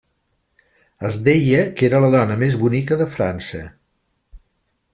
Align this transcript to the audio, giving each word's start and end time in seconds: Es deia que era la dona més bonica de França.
Es 1.09 1.19
deia 1.27 1.59
que 1.81 1.85
era 1.89 2.01
la 2.05 2.09
dona 2.17 2.37
més 2.45 2.57
bonica 2.63 2.99
de 3.03 3.09
França. 3.19 3.63